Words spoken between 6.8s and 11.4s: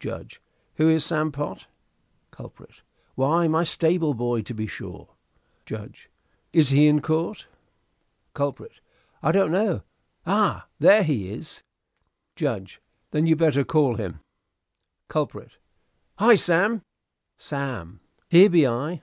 in court? Culprit. I don't know. Ay, there he